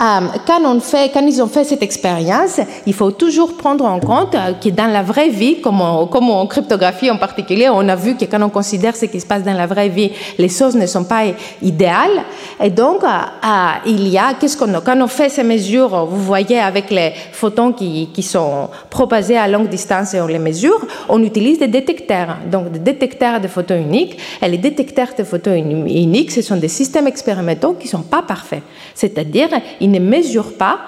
[0.01, 3.99] Euh, quand, on fait, quand ils ont fait cette expérience, il faut toujours prendre en
[3.99, 8.25] compte que dans la vraie vie, comme, en cryptographie en particulier, on a vu que
[8.25, 11.03] quand on considère ce qui se passe dans la vraie vie, les choses ne sont
[11.03, 11.23] pas
[11.61, 12.23] idéales.
[12.61, 16.21] Et donc, euh, euh, il y a, qu'est-ce qu'on quand on fait ces mesures, vous
[16.21, 20.79] voyez avec les photons qui, qui sont propagés à longue distance et on les mesure,
[21.09, 24.17] on utilise des détecteurs, donc des détecteurs de photons uniques.
[24.41, 28.21] Et les détecteurs de photos uniques, ce sont des systèmes expérimentaux qui ne sont pas
[28.21, 28.63] parfaits.
[28.95, 30.79] C'est-à-dire, ils ne mesurent pas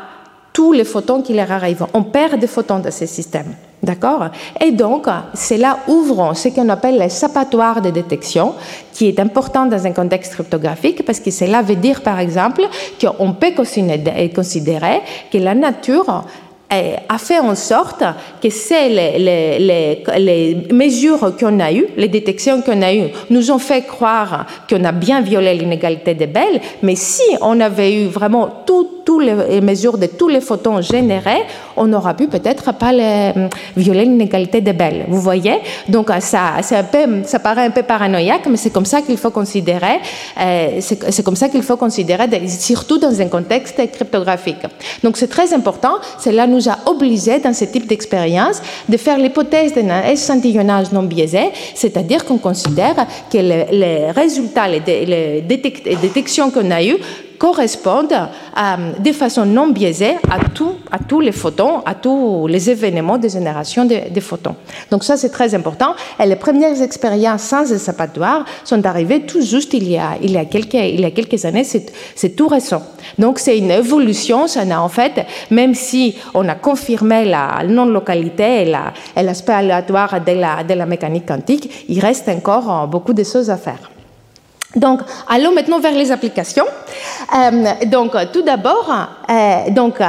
[0.54, 1.86] tous les photons qui leur arrivent.
[1.94, 3.54] On perd des photons de ces systèmes.
[3.84, 4.30] D'accord?
[4.60, 8.54] Et donc, cela ouvre ce qu'on appelle les sapatoires de détection,
[8.94, 12.64] qui est important dans un contexte cryptographique, parce que cela veut dire, par exemple,
[13.00, 15.02] qu'on peut considérer
[15.32, 16.24] que la nature
[16.70, 18.04] a fait en sorte
[18.42, 23.84] que c'est les, mesures qu'on a eues, les détections qu'on a eues, nous ont fait
[23.84, 28.90] croire qu'on a bien violé l'inégalité des belles, mais si on avait eu vraiment toutes
[29.22, 31.44] les mesures de tous les photons générés,
[31.78, 33.32] on n'aura pu peut-être pas les,
[33.78, 35.06] violer l'inégalité des belles.
[35.08, 35.60] Vous voyez?
[35.88, 39.30] Donc ça, un peu, ça paraît un peu paranoïaque, mais c'est comme ça qu'il faut
[39.30, 40.00] considérer,
[40.40, 44.64] euh, c'est comme ça qu'il faut considérer, surtout dans un contexte cryptographique.
[45.04, 49.74] Donc c'est très important, c'est là a obligés, dans ce type d'expérience, de faire l'hypothèse
[49.74, 52.96] d'un échantillonnage non biaisé, c'est-à-dire qu'on considère
[53.32, 56.98] que les, résultats, les, détections qu'on a eues
[57.38, 60.40] correspondent euh, de façon non biaisée à,
[61.00, 64.56] tous les photons, à tous les événements de génération de, photons.
[64.92, 65.96] Donc ça, c'est très important.
[66.22, 71.64] Et les premières expériences sans échappatoire sont arrivées tout juste il y a, quelques, années,
[71.64, 72.82] c'est tout récent.
[73.18, 78.64] Donc c'est une évolution, ça en fait, même si on a confirmé la non-localité
[79.16, 83.50] et l'aspect aléatoire de la, de la mécanique quantique, il reste encore beaucoup de choses
[83.50, 83.95] à faire.
[84.76, 86.66] Donc, allons maintenant vers les applications.
[87.34, 88.92] Euh, donc, tout d'abord,
[89.30, 90.06] euh, donc, euh,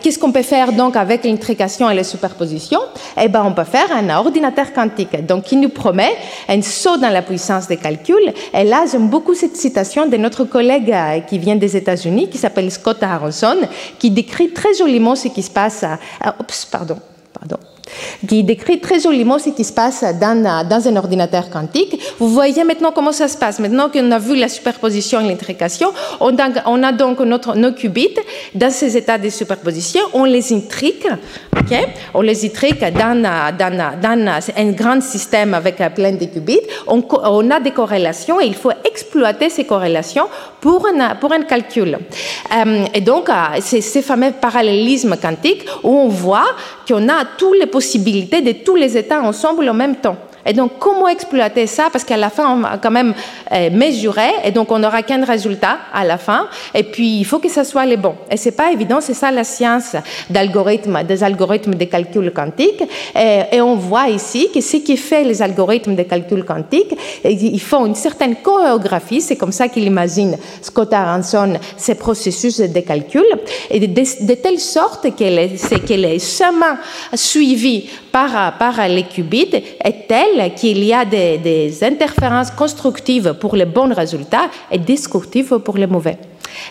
[0.00, 2.80] qu'est-ce qu'on peut faire donc avec l'intrication et les superpositions?
[3.20, 6.16] Eh ben, on peut faire un ordinateur quantique, donc qui nous promet
[6.48, 8.32] un saut dans la puissance des calculs.
[8.54, 10.94] Et là, j'aime beaucoup cette citation de notre collègue
[11.28, 13.56] qui vient des États-Unis, qui s'appelle Scott Aronson,
[13.98, 15.84] qui décrit très joliment ce qui se passe.
[16.40, 16.98] oups, pardon,
[17.32, 17.58] pardon
[18.26, 22.00] qui décrit très joliment ce qui se passe dans, dans, un ordinateur quantique.
[22.18, 23.58] Vous voyez maintenant comment ça se passe.
[23.58, 26.36] Maintenant qu'on a vu la superposition et l'intrication, on,
[26.82, 28.16] a donc notre, nos qubits
[28.54, 31.06] dans ces états de superposition, on les intrigue,
[31.52, 31.78] ok?
[32.14, 37.50] On les intrigue dans, dans, dans, un grand système avec plein de qubits, on, on,
[37.50, 40.26] a des corrélations et il faut exploiter ces corrélations
[40.60, 41.98] pour un, pour un calcul.
[41.98, 46.46] Euh, et donc, euh, c'est ce fameux parallélisme quantique où on voit
[46.88, 50.16] qu'on a tous les possibilités de tous les états ensemble en même temps.
[50.48, 51.88] Et donc, comment exploiter ça?
[51.92, 53.12] Parce qu'à la fin, on va quand même
[53.52, 56.48] euh, mesurer, et donc on n'aura qu'un résultat à la fin.
[56.74, 58.14] Et puis, il faut que ça soit les bons.
[58.30, 59.94] Et c'est pas évident, c'est ça la science
[60.30, 62.82] d'algorithmes, des algorithmes de calcul quantique.
[63.14, 67.84] Et, on voit ici que ce qui fait les algorithmes de calcul quantique, ils font
[67.84, 69.20] une certaine chorégraphie.
[69.20, 73.26] C'est comme ça qu'il imagine Scott Aronson ces processus de calcul,
[73.70, 75.48] et de, telle sorte que les,
[75.86, 76.78] que les chemins
[77.14, 79.50] suivis par, par les qubits
[79.84, 85.76] est tel qu'il y a des, interférences constructives pour les bons résultats et destructives pour
[85.76, 86.18] les mauvais.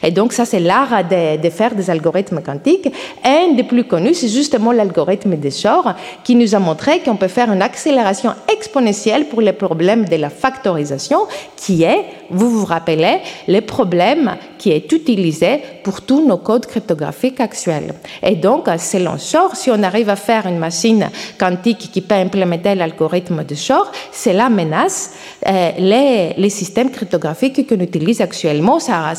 [0.04, 2.90] Et donc ça, c'est l'art de, faire des algorithmes quantiques.
[3.24, 7.28] Un des plus connus, c'est justement l'algorithme de Shor, qui nous a montré qu'on peut
[7.28, 11.20] faire une accélération exponentielle pour les problèmes de la factorisation,
[11.56, 17.40] qui est, vous vous rappelez, le problème qui est utilisé pour tous nos codes cryptographiques
[17.40, 17.94] actuels.
[18.24, 21.10] Et donc, selon Shor, si on arrive à faire une machine
[21.40, 25.13] quantique qui peut implémenter l'algorithme de Shor, cela menace
[25.46, 28.80] euh, les, systèmes cryptographiques qu'on utilise actuellement.
[28.80, 29.13] Ça,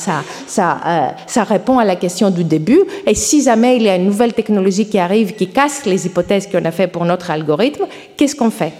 [0.49, 2.81] ça, euh, ça répond à la question du début.
[3.07, 6.47] Et si jamais il y a une nouvelle technologie qui arrive, qui casse les hypothèses
[6.47, 8.73] qu'on a faites pour notre algorithme, qu'est-ce qu'on fait?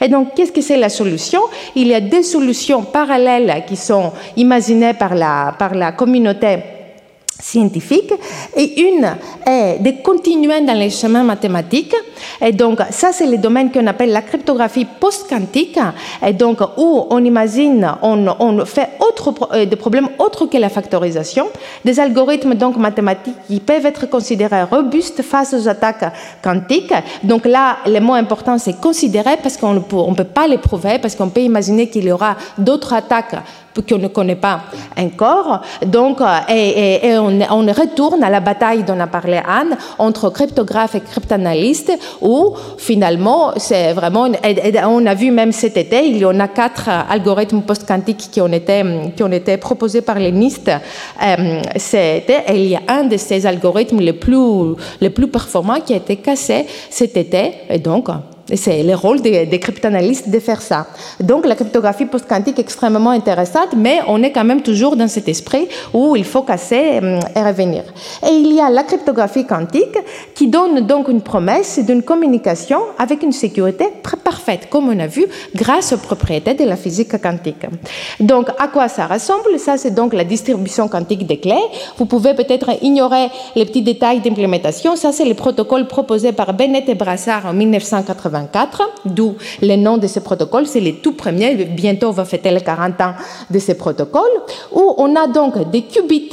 [0.00, 1.40] Et donc, qu'est-ce que c'est la solution?
[1.74, 6.58] Il y a deux solutions parallèles qui sont imaginées par la, par la communauté
[7.44, 8.12] scientifique.
[8.56, 9.06] Et une
[9.46, 11.94] est de continuer dans les chemins mathématiques.
[12.40, 15.78] Et donc ça c'est le domaine qu'on appelle la cryptographie post-quantique.
[16.26, 20.70] Et donc où on imagine on, on fait autre, euh, des problèmes autres que la
[20.70, 21.46] factorisation.
[21.84, 26.94] Des algorithmes donc mathématiques qui peuvent être considérés robustes face aux attaques quantiques.
[27.22, 31.14] Donc là le mot important c'est considérer parce qu'on ne peut pas les prouver parce
[31.14, 33.36] qu'on peut imaginer qu'il y aura d'autres attaques
[33.82, 34.62] qu'on ne connaît pas
[34.96, 35.62] encore.
[35.86, 40.94] Donc, et, et, on, on, retourne à la bataille dont a parlé Anne entre cryptographes
[40.94, 44.28] et cryptanalystes, où finalement, c'est vraiment,
[44.86, 48.52] on a vu même cet été, il y en a quatre algorithmes post-quantiques qui ont
[48.52, 48.82] été,
[49.16, 50.68] qui ont été proposés par les NIST.
[50.68, 55.94] Euh, c'était, il y a un de ces algorithmes les plus, les plus performants qui
[55.94, 58.08] a été cassé cet été, et donc
[58.52, 60.86] c'est le rôle des, cryptanalystes de faire ça.
[61.20, 65.28] Donc la cryptographie post-quantique est extrêmement intéressante, mais on est quand même toujours dans cet
[65.28, 67.84] esprit où il faut casser hum, et revenir.
[68.22, 69.96] Et il y a la cryptographie quantique
[70.34, 73.86] qui donne donc une promesse d'une communication avec une sécurité
[74.22, 77.66] parfaite, comme on a vu, grâce aux propriétés de la physique quantique.
[78.20, 79.58] Donc à quoi ça ressemble?
[79.58, 81.54] Ça, c'est donc la distribution quantique des clés.
[81.96, 84.96] Vous pouvez peut-être ignorer les petits détails d'implémentation.
[84.96, 88.33] Ça, c'est le protocole proposé par Bennett et Brassard en 1980
[89.04, 92.60] d'où le nom de ce protocole, c'est le tout premier, bientôt on va fêter les
[92.60, 93.14] 40 ans
[93.50, 94.30] de ce protocole,
[94.72, 96.30] où on a donc des qubits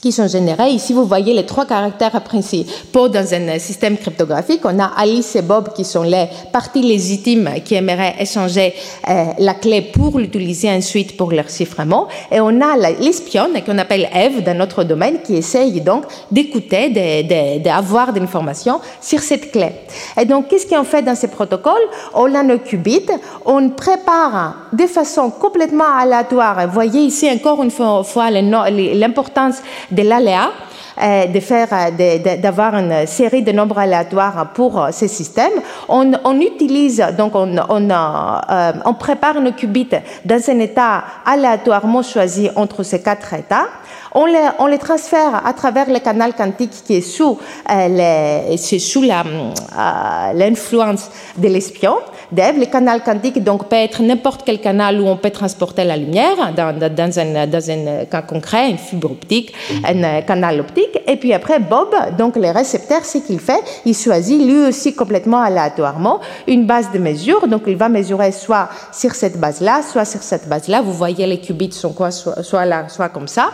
[0.00, 0.70] qui sont générés.
[0.70, 4.60] Ici, vous voyez les trois caractères principaux dans un système cryptographique.
[4.64, 8.74] On a Alice et Bob qui sont les parties légitimes qui aimeraient échanger
[9.08, 12.08] euh, la clé pour l'utiliser ensuite pour leur chiffrement.
[12.30, 16.90] Et on a l'espionne qu'on appelle Eve dans notre domaine qui essaye donc d'écouter,
[17.64, 19.70] d'avoir de, l'information sur cette clé.
[20.20, 21.74] Et donc, qu'est-ce qu'on fait dans ces protocoles?
[22.14, 23.06] On a nos qubits,
[23.44, 26.66] on prépare de façon complètement aléatoire.
[26.66, 29.56] Vous voyez ici encore une fois l'importance
[29.90, 30.50] de l'aléa,
[31.00, 35.62] euh, de faire, euh, d'avoir une série de nombres aléatoires pour euh, ces systèmes.
[35.88, 39.90] On, utilise, donc on, prépare nos qubits
[40.24, 43.66] dans un état aléatoirement choisi entre ces quatre états.
[44.12, 47.38] On les, on les, transfère à travers le canal quantique qui est sous
[50.34, 51.94] l'influence de l'espion.
[52.30, 56.52] Le canal quantique donc, peut être n'importe quel canal où on peut transporter la lumière
[56.54, 59.52] dans, dans, un, dans un cas concret, une fibre optique,
[59.84, 60.97] un canal optique.
[61.08, 65.40] Et puis après, Bob, donc le récepteur, ce qu'il fait, il choisit lui aussi complètement
[65.40, 67.48] aléatoirement une base de mesure.
[67.48, 70.82] Donc il va mesurer soit sur cette base-là, soit sur cette base-là.
[70.82, 73.50] Vous voyez les qubits sont quoi, soit, là, soit comme ça.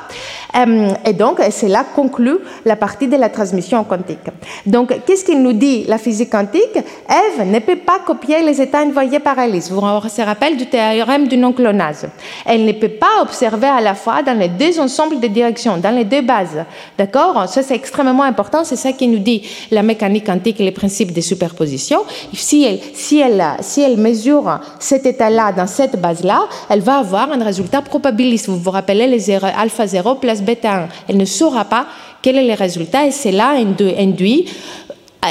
[0.57, 4.19] Euh, et donc, c'est là conclut la partie de la transmission quantique.
[4.67, 6.77] Donc, qu'est-ce qu'il nous dit la physique quantique?
[6.77, 9.71] Eve ne peut pas copier les états envoyés par Alice.
[9.71, 12.07] Vous vous rappelez du théorème du non-clonage.
[12.45, 15.95] Elle ne peut pas observer à la fois dans les deux ensembles de directions, dans
[15.95, 16.65] les deux bases.
[16.99, 17.44] D'accord?
[17.47, 18.65] Ça, c'est extrêmement important.
[18.65, 22.01] C'est ça qui nous dit la mécanique quantique et les principes de superposition.
[22.33, 27.31] Si elle, si elle, si elle mesure cet état-là dans cette base-là, elle va avoir
[27.31, 28.49] un résultat probabiliste.
[28.49, 30.89] Vous vous rappelez les alpha 0 plus bêta 1.
[31.09, 31.87] Elle ne saura pas
[32.25, 34.84] quel est le résultat et cela induit euh,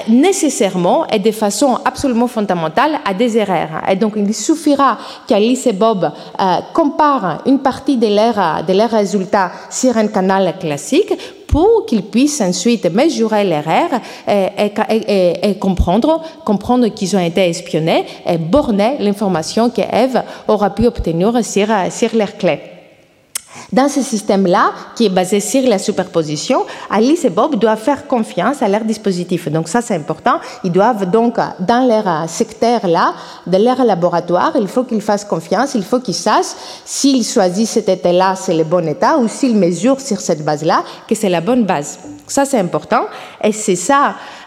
[0.07, 3.81] nécessairement et de façon absolument fondamentale à des erreurs.
[3.89, 9.51] Et donc, il suffira qu'Alice et Bob euh, comparent une partie de leurs de résultats
[9.69, 11.13] sur un canal classique
[11.47, 13.89] pour qu'ils puissent ensuite mesurer l'erreur
[14.27, 20.87] et, et, et, comprendre, comprendre qu'ils ont été espionnés et borner l'information qu'Eve aura pu
[20.87, 22.72] obtenir sur, sur leurs clés.
[23.71, 28.61] Dans ce système-là, qui est basé sur la superposition, Alice et Bob doivent faire confiance
[28.61, 29.49] à leur dispositif.
[29.49, 30.39] Donc ça, c'est important.
[30.63, 33.13] Ils doivent donc, dans leur secteur-là,
[33.47, 37.89] de leur laboratoire, il faut qu'ils fassent confiance, il faut qu'ils sachent s'ils choisissent cet
[37.89, 41.65] état-là, c'est le bon état, ou s'ils mesurent sur cette base-là, que c'est la bonne
[41.65, 41.99] base.
[42.27, 43.05] Ça, c'est important.
[43.43, 44.42] Et c'est ça euh,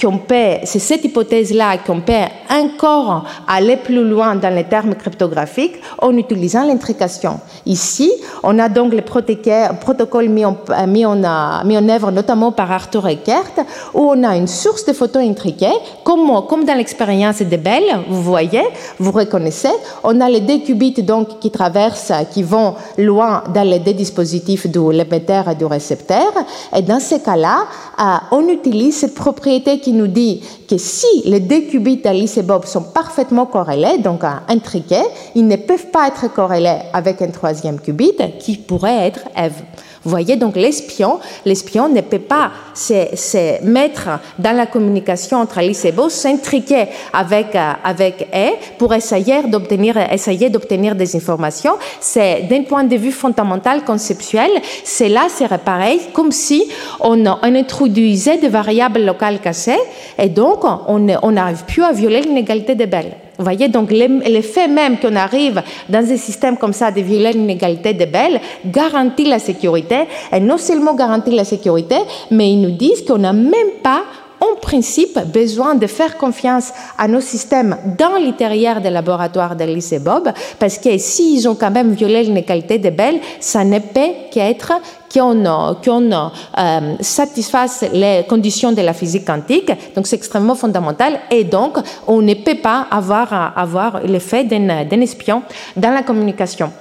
[0.00, 2.12] qu'on peut, c'est cette hypothèse-là qu'on peut
[2.50, 7.40] encore aller plus loin dans les termes cryptographiques en utilisant l'intrication.
[7.66, 8.10] Ici,
[8.42, 13.52] on a donc les protocoles mis en, mis, en, œuvre notamment par Arthur Eckert,
[13.94, 15.66] où on a une source de photos intriquées,
[16.02, 16.26] comme,
[16.64, 18.62] dans l'expérience de Bell, vous voyez,
[18.98, 19.72] vous reconnaissez.
[20.02, 24.66] On a les deux qubits donc qui traversent, qui vont loin dans les deux dispositifs
[24.66, 26.32] de l'émetteur et du récepteur.
[26.74, 27.66] Et dans ces cas-là,
[28.00, 32.42] euh, on utilise cette propriété qui nous dit que si les deux qubits d'Alice et
[32.42, 37.80] Bob sont parfaitement corrélés, donc intriqués, ils ne peuvent pas être corrélés avec un troisième
[37.80, 39.62] qubit qui pourrait être Eve.
[40.04, 45.84] Vous voyez, donc l'espion, l'espion ne peut pas se, mettre dans la communication entre Alice
[45.84, 51.74] et Bob, s'intriquer avec, euh, avec E pour essayer d'obtenir, essayer d'obtenir des informations.
[52.00, 54.50] C'est d'un point de vue fondamental, conceptuel,
[54.84, 56.68] cela serait pareil, comme si
[57.00, 59.78] on, on introduisait des variables locales cassées
[60.18, 63.21] et donc on n'arrive plus à violer l'inégalité de Bell.
[63.38, 67.32] Vous voyez, donc le fait même qu'on arrive dans un système comme ça de violer
[67.32, 71.96] l'inégalité de Bell garantit la sécurité, et non seulement garantit la sécurité,
[72.30, 74.02] mais ils nous disent qu'on n'a même pas
[74.42, 80.00] en principe besoin de faire confiance à nos systèmes dans l'intérieur des laboratoires de lycée
[80.00, 84.72] Bob, parce que s'ils ont quand même violé l'inégalité de Bell, ça ne peut qu'être
[85.12, 89.70] qu'on euh, satisfasse les conditions de la physique quantique.
[89.94, 91.20] Donc c'est extrêmement fondamental.
[91.30, 91.76] Et donc
[92.06, 95.42] on ne peut pas avoir, avoir l'effet d'un espion
[95.76, 96.72] dans la communication.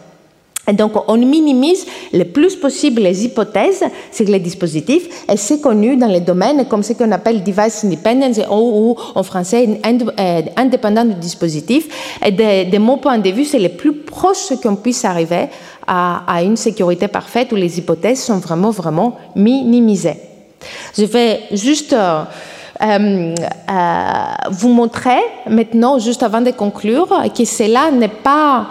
[0.72, 5.98] Et donc, on minimise le plus possible les hypothèses sur les dispositifs, et c'est connu
[5.98, 11.16] dans les domaines comme ce qu'on appelle device independence ou, en français euh, indépendant du
[11.16, 12.18] dispositif.
[12.26, 15.48] Et de, mon point de vue, c'est le plus proche qu'on puisse arriver
[15.86, 20.16] à, une sécurité parfaite où les hypothèses sont vraiment, vraiment minimisées.
[20.98, 22.24] Je vais juste euh,
[22.82, 23.34] euh,
[24.52, 25.20] vous montrer
[25.50, 28.70] maintenant, juste avant de conclure, que cela n'est pas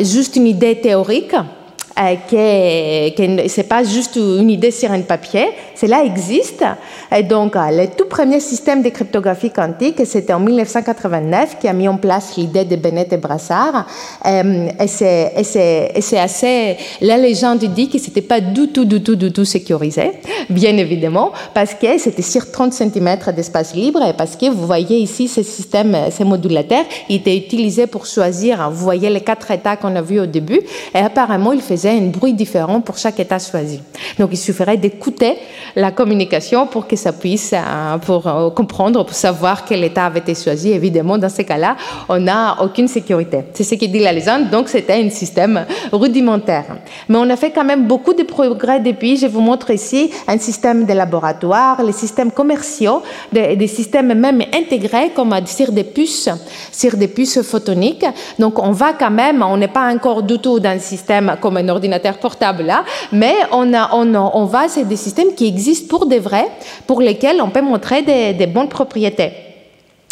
[0.00, 1.42] juste une idée théorique, euh,
[1.96, 6.64] que, ce n'est pas juste une idée sur un papier, cela existe.
[7.14, 11.72] Et donc, euh, le tout premier système de cryptographie quantique, c'était en 1989 qui a
[11.72, 13.86] mis en place l'idée de Bennett et Brassard.
[14.26, 16.76] Euh, et c'est assez.
[17.00, 20.12] La légende dit que c'était pas du tout, du tout, du tout sécurisé,
[20.50, 24.98] bien évidemment, parce que c'était sur 30 cm d'espace libre et parce que vous voyez
[24.98, 28.70] ici ce système, ces modulateurs, il était utilisé pour choisir.
[28.70, 30.60] Vous voyez les quatre états qu'on a vus au début,
[30.94, 33.80] et apparemment, il faisait un bruit différent pour chaque état choisi.
[34.18, 35.34] Donc il suffirait d'écouter
[35.74, 40.20] la communication pour que ça puisse euh, pour euh, comprendre, pour savoir quel état avait
[40.20, 40.72] été choisi.
[40.72, 41.76] Évidemment, dans ces cas-là,
[42.08, 43.44] on n'a aucune sécurité.
[43.54, 44.50] C'est ce qui dit la légende.
[44.50, 46.76] Donc c'était un système rudimentaire.
[47.08, 49.16] Mais on a fait quand même beaucoup de progrès depuis.
[49.16, 54.42] Je vous montre ici un système de laboratoire, les systèmes commerciaux, des, des systèmes même
[54.54, 56.28] intégrés comme sur des puces,
[56.72, 58.06] sur des puces photoniques.
[58.38, 61.56] Donc on va quand même, on n'est pas encore du tout dans un système comme
[61.56, 66.06] un ordinateur portable là, mais on, a, on, va, c'est des systèmes qui existent pour
[66.06, 66.48] des vrais,
[66.86, 69.32] pour lesquels on peut montrer des, bonnes propriétés.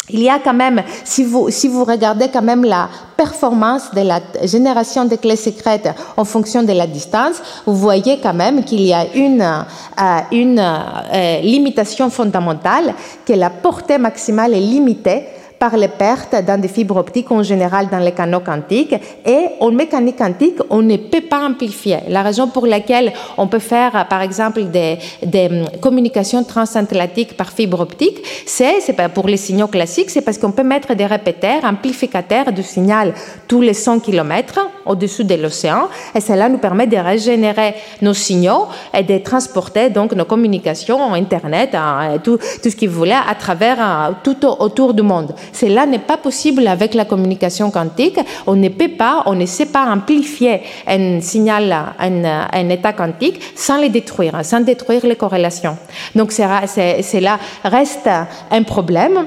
[0.09, 4.01] Il y a quand même, si vous, si vous regardez quand même la performance de
[4.01, 8.81] la génération de clés secrètes en fonction de la distance, vous voyez quand même qu'il
[8.81, 12.93] y a une, euh, une euh, limitation fondamentale,
[13.25, 15.23] que la portée maximale est limitée
[15.65, 18.95] par les pertes dans des fibres optiques en général dans les canaux quantiques.
[19.25, 21.97] Et en mécanique quantique, on ne peut pas amplifier.
[22.07, 27.79] La raison pour laquelle on peut faire, par exemple, des, hum, communications transatlantiques par fibre
[27.79, 32.51] optique, c'est, c'est pour les signaux classiques, c'est parce qu'on peut mettre des répéteurs, amplificateurs
[32.51, 33.15] de signal
[33.47, 35.87] tous les 100 km au-dessus de l'océan.
[36.13, 41.75] Et cela nous permet de régénérer nos signaux et de transporter donc nos communications, Internet,
[42.23, 45.33] tout, tout ce qu'il voulait à travers euh, tout autour du monde.
[45.55, 48.19] Cela n'est pas possible avec la communication quantique.
[48.45, 53.81] On ne peut pas, on ne sait pas amplifier un signal, un, état quantique sans
[53.81, 55.77] le détruire, sans détruire les corrélations.
[56.13, 58.09] Donc cela reste
[58.51, 59.25] un problème.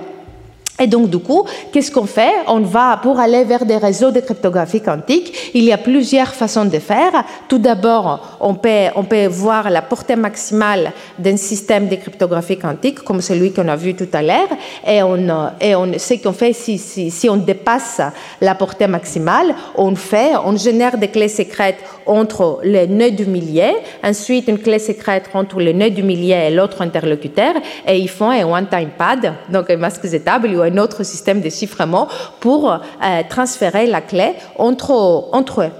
[0.80, 2.32] Et donc, du coup, qu'est-ce qu'on fait?
[2.46, 6.64] On va, pour aller vers des réseaux de cryptographie quantique, il y a plusieurs façons
[6.64, 7.24] de faire.
[7.48, 13.00] Tout d'abord, on peut, on peut voir la portée maximale d'un système de cryptographie quantique,
[13.00, 14.48] comme celui qu'on a vu tout à l'heure,
[14.86, 15.18] et on,
[15.60, 18.00] et on, ce qu'on fait, si, si, si, on dépasse
[18.40, 23.74] la portée maximale, on fait, on génère des clés secrètes entre les nœuds du millier,
[24.02, 27.54] ensuite une clé secrète entre le nœud du millier et l'autre interlocuteur,
[27.86, 31.50] et ils font un one-time pad, donc un masque étable ou un autre système de
[31.50, 32.08] chiffrement
[32.40, 32.78] pour euh,
[33.28, 35.70] transférer la clé entre, entre eux.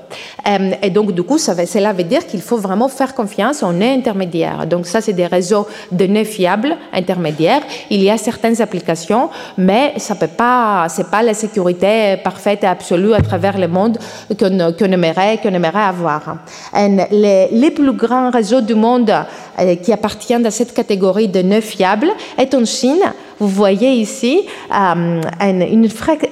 [0.47, 3.72] Euh, et donc, du coup, ça, cela veut dire qu'il faut vraiment faire confiance aux
[3.72, 4.66] nœuds intermédiaires.
[4.66, 7.62] Donc, ça, c'est des réseaux de nœuds fiables intermédiaires.
[7.91, 12.66] Il y a certaines applications, mais ça peut pas, c'est pas la sécurité parfaite et
[12.66, 13.99] absolue à travers le monde
[14.39, 16.39] qu'on aimerait, qu'on aimerait avoir.
[16.74, 19.12] les, les, plus grands réseaux du monde
[19.59, 23.03] euh, qui appartiennent à cette catégorie de nœuds fiables est en Chine
[23.41, 24.41] vous voyez ici
[24.72, 25.89] euh, une,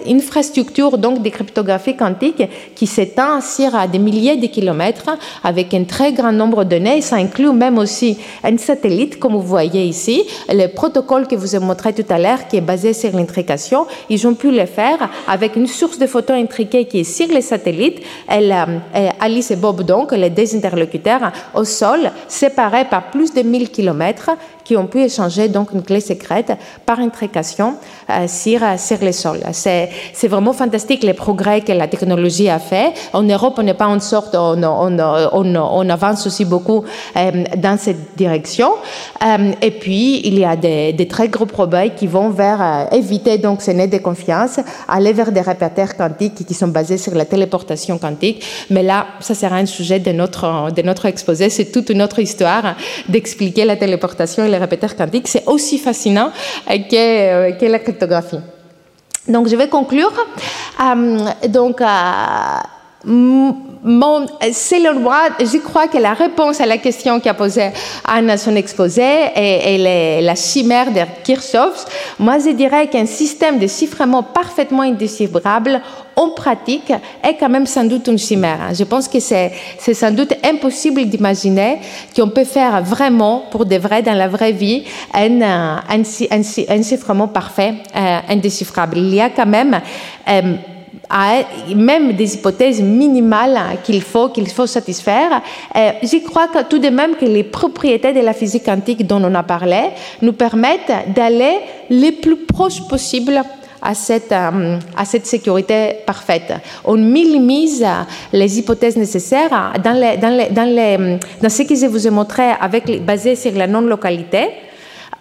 [0.08, 2.42] infrastructure donc de cryptographie quantique
[2.74, 5.10] qui s'étend sur des milliers de kilomètres
[5.44, 7.00] avec un très grand nombre de données.
[7.00, 10.24] Ça inclut même aussi un satellite, comme vous voyez ici.
[10.48, 14.26] Le protocole que vous ai montré tout à l'heure, qui est basé sur l'intrication, ils
[14.26, 18.02] ont pu le faire avec une source de photos intriquées qui est sur les satellites.
[18.28, 23.42] Elle, euh, Alice et Bob, donc, les deux interlocuteurs au sol, séparés par plus de
[23.42, 24.30] 1000 kilomètres,
[24.66, 26.52] qui ont pu échanger donc une clé secrète
[26.84, 27.76] par intrication
[28.10, 29.42] euh, sur, euh, sur les sols.
[29.52, 29.88] C'est,
[30.26, 32.92] vraiment fantastique les progrès que la technologie a fait.
[33.12, 34.98] En Europe, on n'est pas en sorte, on, on,
[35.54, 36.82] on, avance aussi beaucoup
[37.16, 38.70] euh, dans cette direction.
[39.62, 43.72] et puis, il y a des, très gros progrès qui vont vers éviter donc ces
[43.72, 44.58] nez de confiance,
[44.88, 48.44] aller vers des répéteurs quantiques qui sont basés sur la téléportation quantique.
[48.70, 51.50] Mais là, ça sera un sujet de notre, de notre exposé.
[51.50, 52.74] C'est toute une autre histoire
[53.08, 56.30] d'expliquer la téléportation et les répéteurs quantiques, c'est aussi fascinant
[56.66, 58.40] que, que, la cryptographie.
[59.28, 60.12] Donc, je vais conclure.
[61.48, 61.80] donc,
[63.06, 67.70] mon, selon moi, je crois que la réponse à la question qu'a posée
[68.04, 71.84] Anne à son exposé est, la chimère de Kirchhoff.
[72.18, 75.80] Moi, je dirais qu'un système de chiffrement parfaitement indéchiffrable
[76.16, 76.92] en pratique
[77.22, 78.74] est quand même sans doute une chimère.
[78.74, 81.78] Je pense que c'est sans doute impossible d'imaginer
[82.16, 84.82] qu'on peut faire vraiment, pour de vrai, dans la vraie vie,
[85.14, 88.98] un, chiffrement parfait, euh, indéchiffrable.
[88.98, 89.80] Il y a quand même...
[90.28, 90.56] Euh,
[91.74, 95.42] même des hypothèses minimales qu'il faut, qu'il faut satisfaire.
[95.74, 99.22] Euh, je crois que tout de même que les propriétés de la physique quantique dont
[99.22, 99.90] on a parlé
[100.22, 101.58] nous permettent d'aller
[101.90, 103.42] le plus proche possible
[103.82, 106.52] à cette, euh, à cette sécurité parfaite.
[106.84, 107.86] On minimise
[108.32, 109.94] les hypothèses nécessaires dans,
[111.48, 112.52] ce que je vous ai montré
[113.00, 114.48] basé sur la non-localité.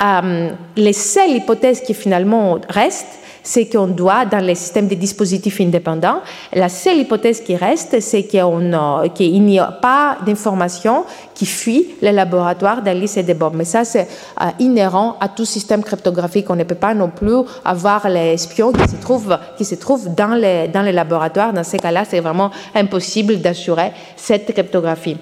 [0.02, 5.62] Euh, les seules hypothèses qui finalement restent, c'est qu'on doit, dans les systèmes de dispositifs
[5.62, 6.20] indépendants,
[6.52, 12.82] la seule hypothèse qui reste, c'est qu'il n'y a pas d'informations qui fuient le laboratoire
[12.82, 13.54] d'Alice et de Bob.
[13.56, 14.08] Mais ça, c'est
[14.42, 16.50] euh, inhérent à tout système cryptographique.
[16.50, 18.88] On ne peut pas non plus avoir les espions qui
[19.64, 21.54] se trouvent, dans, les, dans les laboratoires.
[21.54, 25.18] Dans ces cas-là, c'est vraiment impossible d'assurer cette cryptographie.